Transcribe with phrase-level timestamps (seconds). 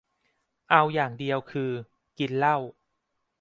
[0.69, 1.71] เอาอย่างเดียวคือ
[2.19, 2.57] กินเหล้า